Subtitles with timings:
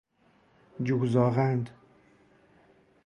[0.83, 1.69] جوزاغند